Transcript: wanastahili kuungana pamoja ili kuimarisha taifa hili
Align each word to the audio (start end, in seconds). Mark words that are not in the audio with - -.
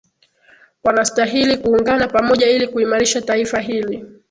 wanastahili 0.83 1.57
kuungana 1.57 2.07
pamoja 2.07 2.49
ili 2.49 2.67
kuimarisha 2.67 3.21
taifa 3.21 3.59
hili 3.59 4.05